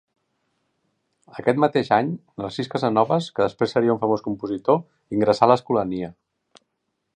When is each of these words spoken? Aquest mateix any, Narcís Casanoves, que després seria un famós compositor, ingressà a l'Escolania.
Aquest 1.41 1.59
mateix 1.63 1.91
any, 1.97 2.09
Narcís 2.43 2.71
Casanoves, 2.75 3.29
que 3.37 3.45
després 3.49 3.77
seria 3.77 3.93
un 3.97 4.01
famós 4.07 4.25
compositor, 4.29 4.83
ingressà 5.19 5.47
a 5.49 5.53
l'Escolania. 5.55 6.13